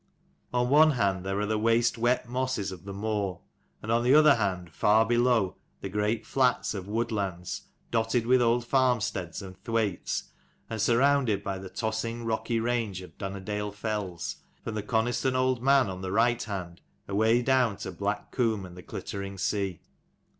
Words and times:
On 0.51 0.67
one 0.71 0.93
hand 0.93 1.23
there 1.23 1.39
are 1.39 1.45
the 1.45 1.59
waste 1.59 1.95
wet 1.95 2.27
mossss 2.27 2.71
of 2.71 2.85
the 2.85 2.91
moor, 2.91 3.39
and 3.83 3.91
on 3.91 4.03
the 4.03 4.15
other 4.15 4.33
hand, 4.33 4.71
far 4.73 5.05
below, 5.05 5.57
the 5.81 5.89
great 5.89 6.25
flats 6.25 6.73
of 6.73 6.87
Woodlands, 6.87 7.67
dotted 7.91 8.25
with 8.25 8.41
old 8.41 8.65
farmsteads 8.65 9.43
and 9.43 9.63
thwaites, 9.63 10.31
and 10.71 10.81
surrounded 10.81 11.43
by 11.43 11.59
the 11.59 11.69
tossing 11.69 12.25
rocky 12.25 12.59
range 12.59 13.03
of 13.03 13.15
Dunnerdale 13.19 13.71
fells, 13.75 14.37
from 14.63 14.73
the 14.73 14.81
Coniston 14.81 15.35
Old 15.35 15.61
Man 15.61 15.87
on 15.87 16.01
the 16.01 16.11
right 16.11 16.41
hand 16.41 16.81
away 17.07 17.43
down 17.43 17.77
to 17.77 17.91
Black 17.91 18.31
Comb 18.31 18.65
and 18.65 18.75
the 18.75 18.81
glittering 18.81 19.37
sea. 19.37 19.81